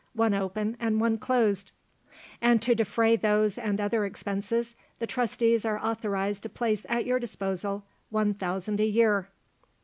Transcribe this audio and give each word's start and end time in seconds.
One 0.15 0.33
open, 0.33 0.77
and 0.79 0.99
one 0.99 1.19
closed." 1.19 1.71
"And 2.41 2.59
to 2.63 2.73
defray 2.73 3.15
these 3.17 3.59
and 3.59 3.79
other 3.79 4.03
expenses, 4.03 4.75
the 4.97 5.05
Trustees 5.05 5.63
are 5.63 5.77
authorized 5.79 6.41
to 6.41 6.49
place 6.49 6.87
at 6.89 7.05
your 7.05 7.19
disposal 7.19 7.83
one 8.09 8.33
thousand 8.33 8.79
a 8.79 8.85
year." 8.87 9.29